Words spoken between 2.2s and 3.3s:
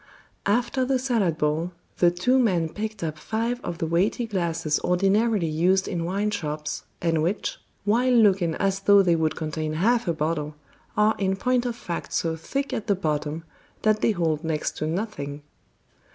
men picked up